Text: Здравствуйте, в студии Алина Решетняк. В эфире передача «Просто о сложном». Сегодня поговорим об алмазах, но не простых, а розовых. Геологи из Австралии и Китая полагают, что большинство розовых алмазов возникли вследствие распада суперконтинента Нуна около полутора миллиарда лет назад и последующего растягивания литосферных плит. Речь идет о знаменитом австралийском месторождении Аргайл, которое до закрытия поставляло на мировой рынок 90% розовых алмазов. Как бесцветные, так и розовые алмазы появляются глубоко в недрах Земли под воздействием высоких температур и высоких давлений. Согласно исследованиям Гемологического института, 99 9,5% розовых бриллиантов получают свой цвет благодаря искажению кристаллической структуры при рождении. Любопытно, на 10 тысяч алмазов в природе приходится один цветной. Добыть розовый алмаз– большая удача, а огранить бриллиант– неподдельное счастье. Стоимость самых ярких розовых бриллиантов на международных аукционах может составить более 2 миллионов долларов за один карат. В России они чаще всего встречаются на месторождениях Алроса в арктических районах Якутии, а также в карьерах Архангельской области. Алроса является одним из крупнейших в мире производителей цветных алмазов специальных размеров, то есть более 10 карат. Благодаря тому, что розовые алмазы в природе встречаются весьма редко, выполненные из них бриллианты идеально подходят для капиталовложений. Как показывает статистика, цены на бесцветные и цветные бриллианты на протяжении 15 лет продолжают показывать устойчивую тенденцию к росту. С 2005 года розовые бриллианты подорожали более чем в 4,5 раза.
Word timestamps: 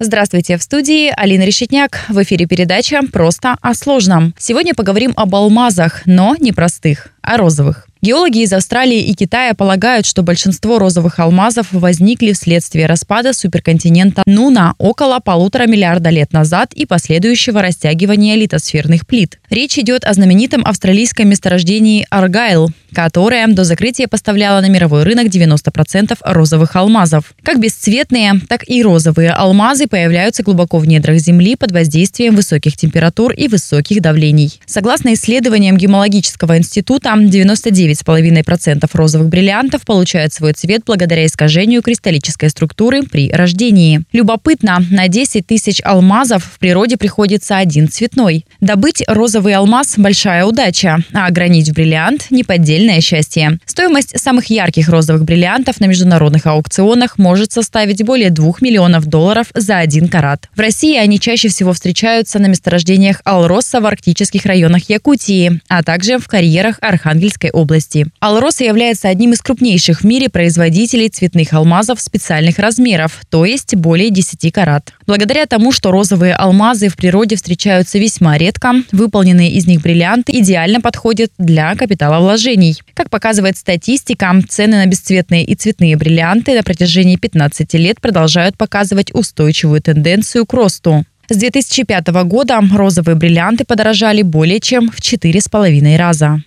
Здравствуйте, 0.00 0.58
в 0.58 0.62
студии 0.62 1.12
Алина 1.16 1.44
Решетняк. 1.44 2.06
В 2.08 2.20
эфире 2.24 2.46
передача 2.46 3.02
«Просто 3.12 3.56
о 3.62 3.74
сложном». 3.74 4.34
Сегодня 4.36 4.74
поговорим 4.74 5.12
об 5.14 5.36
алмазах, 5.36 6.02
но 6.04 6.34
не 6.40 6.50
простых, 6.50 7.12
а 7.22 7.36
розовых. 7.36 7.86
Геологи 8.02 8.42
из 8.42 8.52
Австралии 8.52 9.00
и 9.00 9.14
Китая 9.14 9.54
полагают, 9.54 10.04
что 10.04 10.22
большинство 10.22 10.80
розовых 10.80 11.20
алмазов 11.20 11.68
возникли 11.70 12.32
вследствие 12.32 12.86
распада 12.86 13.32
суперконтинента 13.32 14.24
Нуна 14.26 14.74
около 14.78 15.20
полутора 15.20 15.66
миллиарда 15.68 16.10
лет 16.10 16.32
назад 16.32 16.74
и 16.74 16.86
последующего 16.86 17.62
растягивания 17.62 18.34
литосферных 18.34 19.06
плит. 19.06 19.38
Речь 19.48 19.78
идет 19.78 20.04
о 20.04 20.12
знаменитом 20.12 20.66
австралийском 20.66 21.28
месторождении 21.28 22.04
Аргайл, 22.10 22.68
которое 22.94 23.46
до 23.48 23.64
закрытия 23.64 24.08
поставляло 24.08 24.60
на 24.60 24.68
мировой 24.68 25.02
рынок 25.02 25.26
90% 25.26 26.16
розовых 26.20 26.76
алмазов. 26.76 27.34
Как 27.42 27.60
бесцветные, 27.60 28.40
так 28.48 28.68
и 28.68 28.82
розовые 28.82 29.30
алмазы 29.32 29.86
появляются 29.86 30.42
глубоко 30.42 30.78
в 30.78 30.86
недрах 30.86 31.18
Земли 31.18 31.56
под 31.56 31.72
воздействием 31.72 32.36
высоких 32.36 32.76
температур 32.76 33.32
и 33.32 33.48
высоких 33.48 34.00
давлений. 34.00 34.60
Согласно 34.66 35.14
исследованиям 35.14 35.76
Гемологического 35.76 36.56
института, 36.58 37.14
99 37.18 37.84
9,5% 38.04 38.88
розовых 38.92 39.28
бриллиантов 39.28 39.82
получают 39.84 40.32
свой 40.32 40.52
цвет 40.52 40.82
благодаря 40.86 41.26
искажению 41.26 41.82
кристаллической 41.82 42.50
структуры 42.50 43.02
при 43.02 43.30
рождении. 43.30 44.02
Любопытно, 44.12 44.78
на 44.90 45.08
10 45.08 45.46
тысяч 45.46 45.80
алмазов 45.84 46.44
в 46.44 46.58
природе 46.58 46.96
приходится 46.96 47.56
один 47.58 47.88
цветной. 47.88 48.46
Добыть 48.60 49.02
розовый 49.06 49.54
алмаз– 49.54 49.94
большая 49.96 50.44
удача, 50.44 50.98
а 51.12 51.26
огранить 51.26 51.72
бриллиант– 51.72 52.26
неподдельное 52.84 53.00
счастье. 53.00 53.58
Стоимость 53.66 54.18
самых 54.18 54.46
ярких 54.46 54.88
розовых 54.88 55.24
бриллиантов 55.24 55.80
на 55.80 55.86
международных 55.86 56.46
аукционах 56.46 57.18
может 57.18 57.52
составить 57.52 58.04
более 58.04 58.30
2 58.30 58.54
миллионов 58.60 59.06
долларов 59.06 59.46
за 59.54 59.78
один 59.78 60.08
карат. 60.08 60.48
В 60.54 60.60
России 60.60 60.96
они 60.96 61.18
чаще 61.18 61.48
всего 61.48 61.72
встречаются 61.72 62.38
на 62.38 62.46
месторождениях 62.46 63.20
Алроса 63.24 63.80
в 63.80 63.86
арктических 63.86 64.46
районах 64.46 64.88
Якутии, 64.88 65.60
а 65.68 65.82
также 65.82 66.18
в 66.18 66.28
карьерах 66.28 66.78
Архангельской 66.80 67.50
области. 67.50 68.06
Алроса 68.20 68.64
является 68.64 69.08
одним 69.08 69.32
из 69.32 69.40
крупнейших 69.40 70.00
в 70.00 70.04
мире 70.04 70.28
производителей 70.28 71.08
цветных 71.08 71.52
алмазов 71.52 72.00
специальных 72.00 72.58
размеров, 72.58 73.20
то 73.30 73.44
есть 73.44 73.74
более 73.74 74.10
10 74.10 74.52
карат. 74.52 74.92
Благодаря 75.06 75.46
тому, 75.46 75.72
что 75.72 75.90
розовые 75.90 76.34
алмазы 76.34 76.88
в 76.88 76.96
природе 76.96 77.36
встречаются 77.36 77.98
весьма 77.98 78.38
редко, 78.38 78.74
выполненные 78.92 79.50
из 79.50 79.66
них 79.66 79.80
бриллианты 79.82 80.32
идеально 80.38 80.80
подходят 80.80 81.30
для 81.38 81.74
капиталовложений. 82.82 82.94
Как 82.94 83.10
показывает 83.10 83.56
статистика, 83.56 84.34
цены 84.48 84.76
на 84.76 84.86
бесцветные 84.86 85.44
и 85.44 85.54
цветные 85.54 85.96
бриллианты 85.96 86.54
на 86.54 86.62
протяжении 86.62 87.16
15 87.16 87.74
лет 87.74 88.00
продолжают 88.00 88.56
показывать 88.56 89.14
устойчивую 89.14 89.80
тенденцию 89.80 90.46
к 90.46 90.52
росту. 90.52 91.04
С 91.28 91.36
2005 91.36 92.08
года 92.24 92.60
розовые 92.72 93.16
бриллианты 93.16 93.64
подорожали 93.64 94.22
более 94.22 94.60
чем 94.60 94.90
в 94.90 95.00
4,5 95.00 95.96
раза. 95.96 96.44